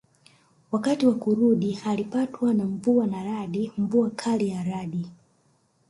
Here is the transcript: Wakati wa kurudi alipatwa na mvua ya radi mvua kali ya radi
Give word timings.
Wakati 0.71 1.05
wa 1.07 1.13
kurudi 1.15 1.79
alipatwa 1.85 2.53
na 2.53 2.65
mvua 2.65 3.07
ya 3.07 3.23
radi 3.23 3.71
mvua 3.77 4.09
kali 4.09 4.49
ya 4.49 4.63
radi 4.63 5.07